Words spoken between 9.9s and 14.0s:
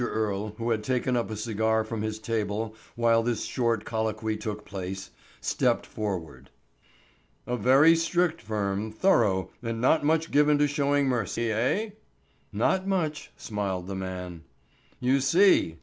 much given to showing mercy, eh?" "Not much," smiled the